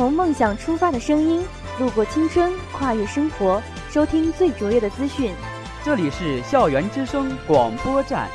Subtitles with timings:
[0.00, 1.46] 从梦想出发的声音，
[1.78, 5.30] 路过青春，跨越生活，收听最卓越的资讯。
[5.84, 8.26] 这里是校园之声广播站，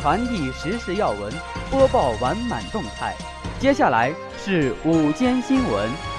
[0.00, 1.30] 传递时事要闻，
[1.70, 3.14] 播报完满动态。
[3.60, 4.10] 接下来
[4.42, 6.13] 是午间新闻。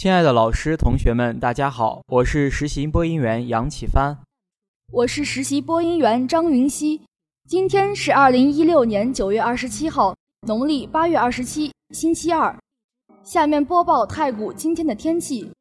[0.00, 4.16] 亲爱的老师、同学们，大家好，我是实习播音员杨启帆，
[4.90, 7.02] 我是实习播音员张云熙。
[7.46, 12.58] 今天是二零一六年九月二十七号，农历八月二十七，星期二。
[13.22, 15.52] 下面播报太谷今天的天气：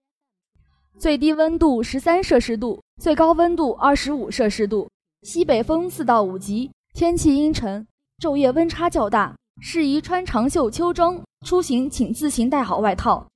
[0.97, 4.89] 最低温度十三摄氏度，最高温度二十五摄氏度，
[5.23, 7.85] 西北风四到五级，天气阴沉，
[8.21, 13.27] 昼夜温差较大，适宜穿长袖秋装出行，请自行带好外套。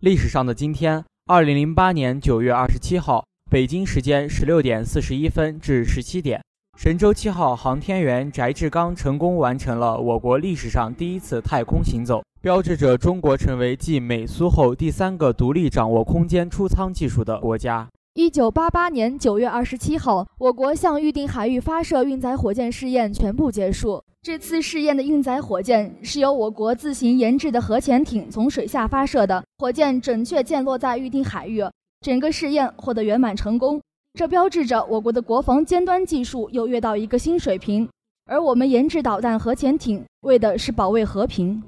[0.00, 6.40] 历史上的今天，二零零八年九月二十七号，北京时间十六点四十一分至十七点，
[6.78, 17.88] 神舟七号航天员翟志刚成功完成了我国历史上第一次太空行走，标志着中国成为继美苏后第三个独立掌握空间出舱技术的国家。
[18.14, 24.00] 一九八八年九月二十七号，我国向预定海域发射运载火箭试验全部结束。
[24.20, 31.62] 这次试验的运载火箭是由我国自行研制的核潜艇从水下发射的，火箭准确降落在预定海域，
[32.00, 33.80] 整个试验获得圆满成功。
[34.14, 37.88] 这标志着我国的国防尖端技术又跃到一个新水平。
[38.26, 41.62] 而我们研制导弹核潜艇，为的是保卫和平。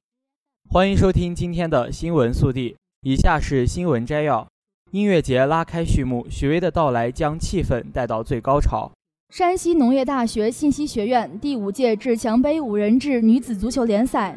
[0.69, 4.47] 欢迎收听今天的新闻速递，以下是新闻摘要：
[4.91, 8.91] 音乐节拉开序幕，许巍的到来将气氛带到最高潮。
[9.31, 14.37] 山西农业大学信息学院第五届志强杯五人制女子足球联赛，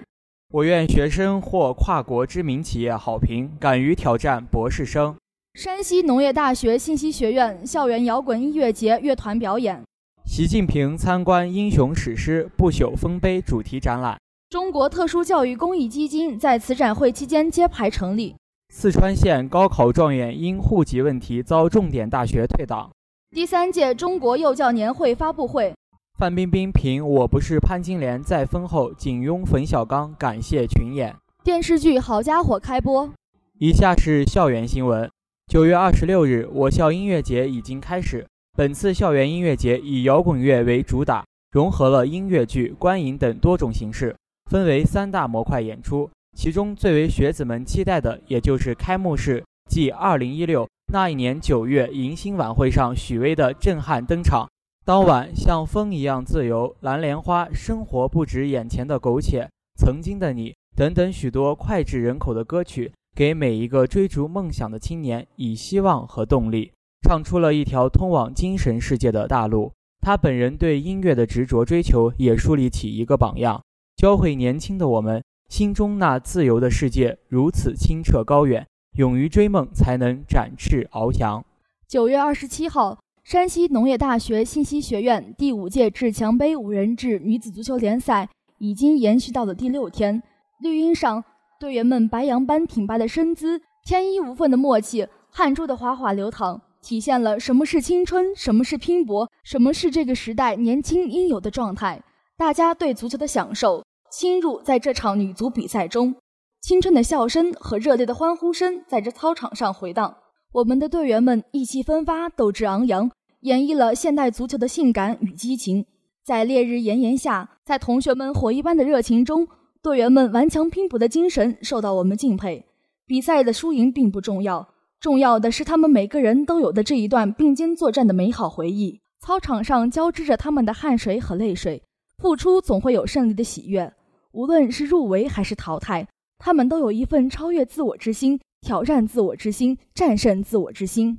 [0.52, 5.16] 我院学生获跨国知名企业好评，敢于挑战博士生。
[5.56, 9.82] 山西农业大学信息学院校园摇滚音乐节乐团表演。
[10.26, 14.16] 习近平参观英雄史诗不朽丰碑主题展览。
[14.52, 18.36] 中国特殊教育公益基金在此展会期间揭牌成立。
[18.72, 22.92] 四川县高考状元因户籍问题遭重点大学退档。
[23.34, 25.74] 第三届中国幼教年会发布会，
[26.20, 31.16] 范冰冰凭《我不是潘金莲》再封后仅拥冯小刚，感谢群演。
[31.44, 33.10] 电视剧《好家伙》开播。
[33.58, 35.10] 以下是校园新闻：
[35.48, 38.24] 九月二十六日，我校音乐节已经开始。
[38.56, 44.16] 本次校园音乐节以摇滚乐为主打，融合了音乐剧、观影等多种形式，
[44.52, 46.08] 分为三大模块演出。
[46.38, 50.68] 其中最为学子们期待的，也就是开幕式，即二零一六。
[50.94, 54.48] 那一年九月迎新晚会上，许巍的震撼登场。
[54.86, 66.72] 当晚，像风一样自由、蓝莲花、生活不止眼前的苟且、曾经的你等等许多脍炙人口的歌曲，给每一个追逐梦想的青年以希望和动力，
[67.02, 69.72] 唱出了一条通往精神世界的大路。
[70.02, 73.60] 他本人对音乐的执着追求，也树立起一个榜样，
[73.96, 78.68] 教会年轻的我们，心中那自由的世界如此清澈高远。
[78.96, 81.44] 勇于追梦，才能展翅翱翔。
[81.88, 90.22] 九月二十七号，山西农业大学信息学院第五届志强杯五人制女子足球联赛已经延续到了第六天。
[90.60, 91.24] 绿茵上，
[91.60, 102.00] 队员们白羊般挺拔的身姿，天衣无缝的默契，汗珠的哗哗流淌，体现了什么是青春，什么是拼搏，什么是这个时代年轻应有的状态。
[102.38, 106.14] 大家对足球的享受侵入在这场女足比赛中。
[106.64, 110.16] 青春的笑声和热烈的欢呼声在这操场上回荡，
[110.54, 115.86] 我们的队员们意气风发、斗志昂扬，演绎了现代足球的性感与激情。
[116.24, 119.46] 在烈日炎炎下，在同学们火一般的热情中，
[119.82, 122.66] 队员们顽强拼搏的精神受到我们敬佩。
[123.06, 124.70] 比赛的输赢并不重要，
[125.02, 129.02] 重要的是他们每个人都有的这一段并肩作战的美好回忆。
[129.20, 131.84] 操场上交织着他们的汗水和泪水，
[132.20, 133.94] 付出总会有胜利的喜悦，
[134.32, 136.08] 无论是入围还是淘汰。
[136.46, 141.18] 他们都有一份超越自我之心、挑战自我之心、战胜自我之心。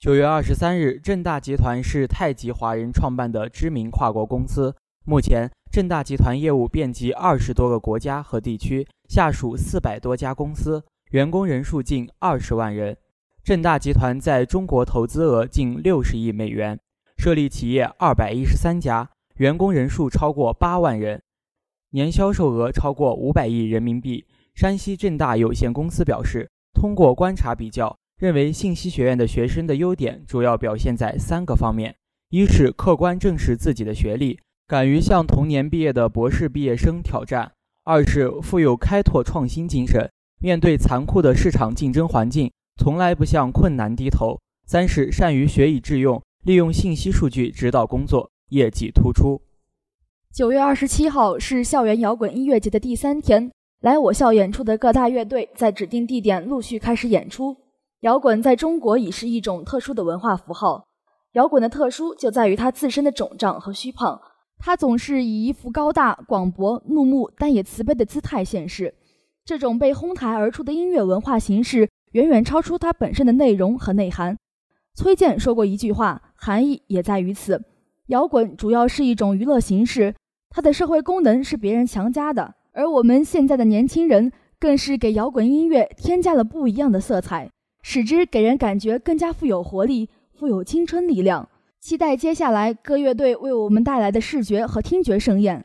[0.00, 4.74] 九月二十三日，正大集团是太极华人创办的知名跨国公司。
[5.04, 12.96] 目前，正大集团业务遍及二十多个国家和地区，下属四百多家公司，员工人数近二十万人。
[13.44, 16.80] 正大集团在中国投资额近六十亿美元，
[17.18, 21.20] 设立企业二百一十三家，员工人数超过八万人，
[21.90, 24.24] 年销售额超过五百亿人民币。
[24.54, 31.96] 山西正大有限公司表示，通过观察比较，认为信息学院的学生的优点主要表现在三个方面：
[32.30, 37.50] 一是客观正视自己的学历，敢于向同年毕业的博士毕业生挑战；
[37.84, 40.10] 二是富有开拓创新精神，
[40.40, 49.42] 面对残酷的市场竞争环境，从来不向困难低头；三是善于学以致用，利用信息数据指导工作，业绩突出。
[50.32, 53.50] 九月二十七号是校园摇滚音乐节的第三天，
[53.82, 57.56] 来我校演出的各大乐队在指定地点陆续开始演出。
[58.02, 60.84] 摇滚在中国已是一种特殊的文化符号。
[61.32, 64.20] 摇滚的特殊就在于它自身的肿胀和虚胖，
[64.56, 68.94] 它总是以一副高大、广博、怒目但也慈悲的姿态现世。
[69.44, 74.38] 这种被哄抬而出的音乐文化形式，远远超出它本身的内容和内涵。
[74.94, 77.60] 崔健说过一句话，含义也在于此：
[78.06, 80.14] 摇滚主要是一种娱乐形式，
[80.50, 87.50] 它的社会功能是别人强加的，而我们现在的年轻人更是给摇滚音乐添加了不一样的色彩。
[87.84, 91.48] 使之给人感觉更加富有活力、富有青春力量。
[91.80, 95.64] 期待接下来各乐队为我们带来的视觉和听觉盛宴。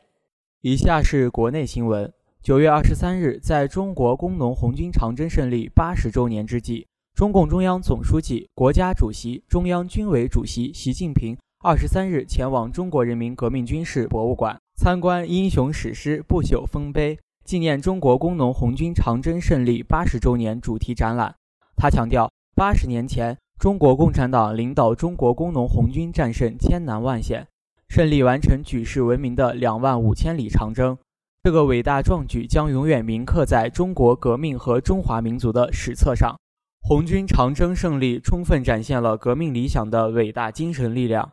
[0.62, 2.12] 以下是国内新闻：
[2.42, 21.34] 九月二十三日，在中国工农红军长征胜利八十周年之际，中共中央总书记、国家主席、中央军委主席习近平二十三日前往中国人民革命军事博物馆参观英雄史诗《不朽丰碑》，纪念中国工农红军长征胜利八十周年主题展览。
[21.76, 27.48] 他强调，八十年前，中国共产党领导中国工农红军战胜千难万险，
[27.88, 30.96] 胜利完成举世闻名的两万五千里长征。
[31.42, 36.36] 这个伟大壮举将永远铭刻在中国革命和中华民族的史册上。
[36.82, 41.32] 红军长征胜利充分展现了革命理想的伟大精神力量。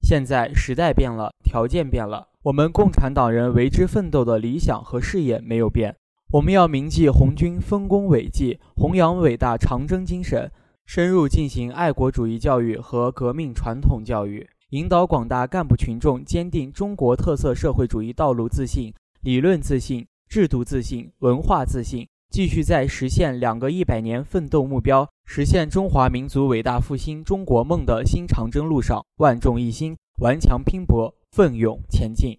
[0.00, 5.96] 现在时代变了，条件变了，我们共产党人为之奋斗的理想和事业没有变。
[6.30, 10.48] 我们要铭记红军丰功伟绩，弘扬伟大长征精神，
[10.86, 32.38] 深入进行爱国主义教育和革命传统教育，引导广大干部群众坚定中国特色社会主义道路自信、理论自信、制度自信、文化自信，继续在实现两个一百年奋斗目标、实现中华民族伟大复兴中国梦的新长征路上万众一心、顽强拼搏、奋勇前进。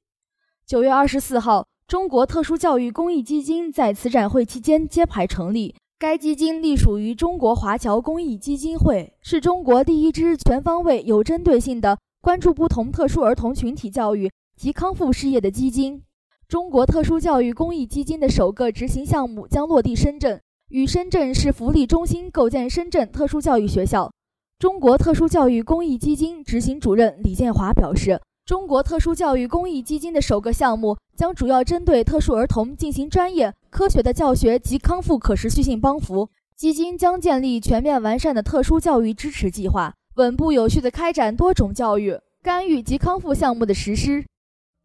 [0.65, 1.65] 九月二十四号。
[1.87, 5.73] 中国特殊教育公益基金在此展会期间揭牌成立。
[5.97, 16.03] 该基金隶属于中国华侨公益基金会，是中国第一支全方位、有针对性的关注不同特殊儿童群体教育及康复事业的基金。
[16.47, 24.11] 中国特殊教育公益基金的首个执行项目将落地深圳，与深圳市福利中心构建深圳特殊教育学校。
[24.59, 28.21] 中国特殊教育公益基金执行主任李建华表示。
[28.49, 36.27] 中国特殊教育公益基金的首个项目将主要针对特殊儿童进行专业、科学的教学及康复可持续性帮扶。
[36.55, 44.25] 基金将建立全面完善的特殊教育支持计划，稳步有序地开展多种教育、干预及康复项目的实施。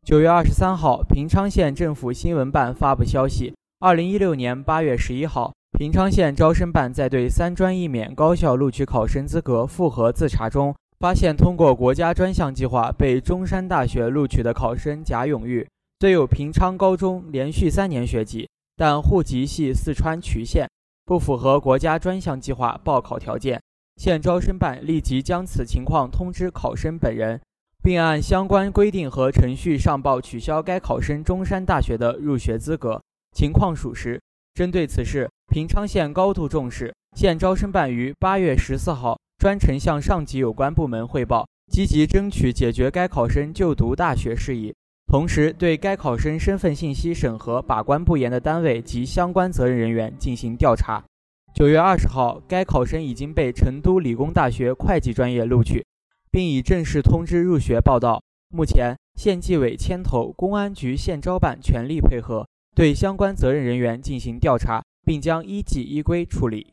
[0.05, 10.75] 九月二十三号，平昌县政府新闻办发布消息：二零一六年八月十一号，平昌县招生办在对三专一免高校录取考生资格复核自查中。
[11.05, 15.69] 发现通过国家专项计划被中山大学录取的考生贾永玉，
[16.01, 20.67] 虽有平昌高中连续三年学籍，但户籍系四川渠县，
[21.05, 23.61] 不符合国家专项计划报考条件。
[23.99, 27.39] 县招生办立即将此情况通知考生本人，
[27.83, 32.99] 并按相关规定和程序上报取消该考生中山大学的入学资格。
[33.37, 34.19] 情况属实。
[34.55, 39.19] 针对此事，平昌县高度重视，县招生办于八月十四号。
[39.45, 44.75] 专程向上级有关部门汇报，积极争取解决该考生就读大学事宜，
[45.07, 51.05] 同时对该考生身份信息审核把关不严的单位及相关责任人员进行调查。
[51.55, 55.85] 九月二十号，该考生已经被成都理工大学会计专业录取，
[56.31, 58.23] 并已正式通知入学报到。
[58.49, 66.69] 目前，县纪委牵头，公安局县招办全力配合，对相关责任人员进行调查，并将依纪依规处理。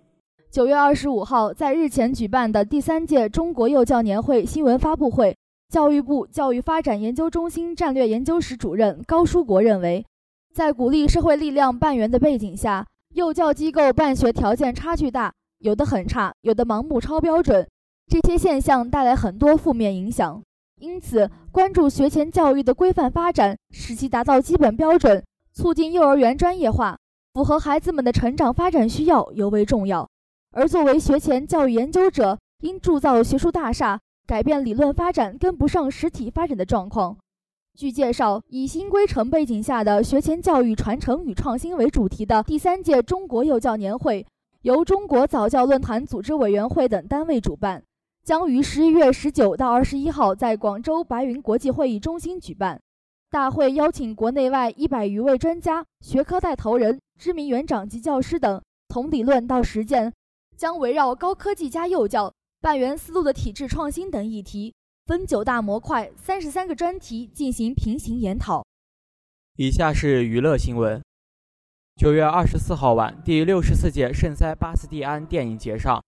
[0.51, 5.33] 九月二十五号，在日前举办的第三届中国幼教年会新闻发布会，
[5.69, 10.05] 教育部教育发展研究中心战略研究室主任高书国认为，
[10.53, 17.65] 在鼓励社会力量办园的背景下，幼教机构办学条件差距大，有的很差，有的盲目超标准，
[18.09, 20.43] 这些现象带来很多负面影响。
[20.81, 26.97] 因此，关注学前教育的规范发展，使其达到基本标准，促进幼儿园专业化，
[27.33, 30.09] 符合孩子们的成长发展需要尤为重要。
[30.53, 37.17] 而作为学前教育研究者，应铸造学术大厦，改变理论发展跟不上实体发展的状况。
[37.73, 44.25] 据介绍，以新规程背景下的学前教育传承与创新为主题的第三届中国幼教年会，
[44.63, 47.81] 由中国早教论坛组织委员会等单位主办，
[48.25, 52.77] 将于十一月十九到二十一号在广州白云国际会议中心举办。
[53.29, 60.11] 大会邀请国内外一百余位专家、学科带头人、知名园长及教师等，从理论到实践，
[60.61, 64.75] 将围绕高科技加幼教、半圆思路的体制创新等议题，
[65.07, 68.63] 分九大模块、三十三个专题进行平行研讨。
[69.55, 71.01] 以下是娱乐新闻：
[71.95, 75.99] 九月二十四号晚，第六十四届圣塞巴斯蒂安电影节上，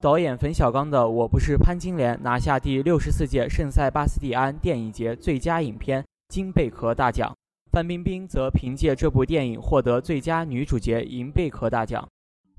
[0.00, 6.02] 导演冯小刚的《我不是潘金莲》拿下第六十四届圣塞巴斯蒂安电影节最佳影片。
[6.30, 7.36] 金贝壳大奖，
[7.70, 12.08] 范冰冰则凭借这部电影获得最佳女主角银贝壳大奖。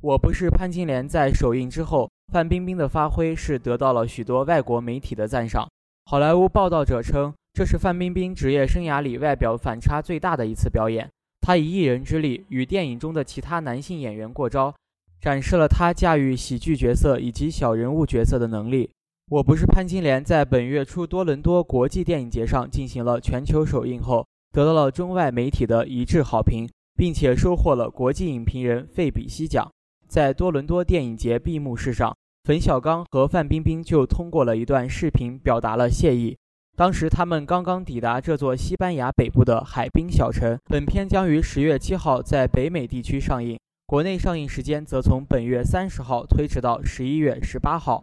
[0.02, 5.68] 我不是潘金莲在首映之后，范冰冰的发挥是得到了许多外国媒体的赞赏。
[6.06, 11.10] 好莱坞报道者称，这是范冰冰职业生涯里外表反差最大的一次表演。
[11.42, 14.74] 她以一人之力与电影中的其他男性演员过招，
[15.20, 18.90] 展示了她驾驭喜剧角色以及小人物角色的能力。
[19.30, 29.70] 我不是潘金莲，在本月初多伦多国际电影节上进行了全球首映后，得到了中外媒体的一致好评，并且收获了国际影评人费比西奖。
[30.10, 36.36] 在多伦多电影节闭幕式上，冯小刚和范冰冰就通过了一段视频表达了谢意。
[36.76, 40.58] 当时他们刚刚抵达这座西班牙北部的海滨小城。
[40.66, 48.02] 本片将于十月七号在北美地区上映，国内上映时间则从本月三十号推迟到十一月十八号。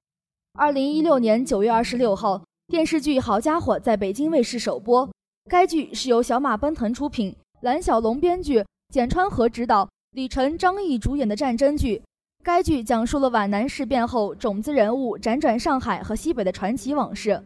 [0.53, 5.11] 二零一六年九月二十六号，电视剧《好家伙》在北京卫视首播。
[5.51, 12.03] 该剧是由小马奔腾出品，蓝小龙编剧，简川河执导，李晨、张译主演的战争剧。
[12.43, 17.43] 该剧讲述了皖南事变后种子人物辗转上海和西北的传奇往事。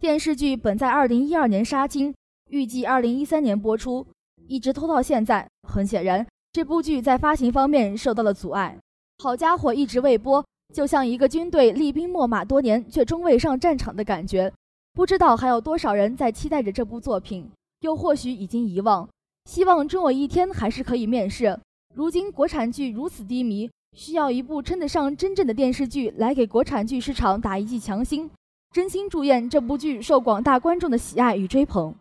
[0.00, 2.14] 电视剧本在二零一二年杀青，
[2.48, 4.06] 预计二零一三年播出，
[4.48, 5.46] 一直拖到现在。
[5.68, 8.78] 很显然，这部剧在发行方面受到了阻碍。
[9.18, 10.42] 好家伙，一直未播。
[10.72, 14.50] 就像一个军队厉兵秣马多年却终未上战场的感觉，
[14.94, 17.46] 不知道还有多少人在期待着这部作品，
[17.80, 19.06] 又或许已经遗忘。
[19.44, 21.60] 希望终有一天还是可以面世。
[21.96, 28.30] 如今国产剧如此低迷，需要一部称得上真正的电视剧来给国产剧市场打一剂强心。
[28.70, 31.94] 真心祝愿这部剧受广大观众的喜爱与追捧。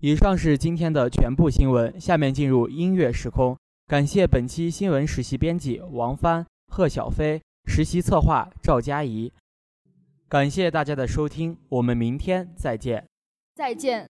[0.00, 3.56] 以上是今天的全部新闻，下面进入音乐时空。
[3.86, 7.40] 感谢本期新闻实习编辑王帆、贺小飞。
[7.64, 9.30] 实习策划赵佳怡，
[10.26, 13.04] 感谢大家的收听，我们明天再见。
[13.54, 14.08] 再见。